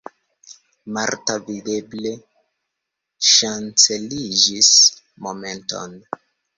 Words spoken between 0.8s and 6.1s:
Marta videble ŝanceliĝis momenton.